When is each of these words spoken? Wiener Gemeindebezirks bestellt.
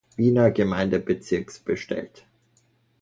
Wiener 0.17 0.49
Gemeindebezirks 0.49 1.59
bestellt. 1.59 2.25